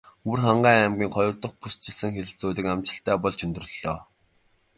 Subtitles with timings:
[0.27, 3.97] Өвөрхангай аймгийн хоёр дахь бүсчилсэн хэлэлцүүлэг амжилттай болж өндөрлөлөө.